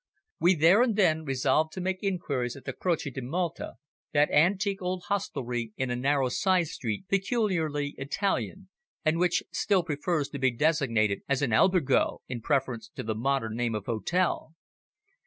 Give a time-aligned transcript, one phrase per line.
[0.39, 3.73] We there and then resolved to make inquiries at the Croce di Malto,
[4.13, 8.69] that antique old hostelry in a narrow side street peculiarly Italian,
[9.05, 13.55] and which still prefers to be designated as an albergo, in preference to the modern
[13.55, 14.55] name of hotel.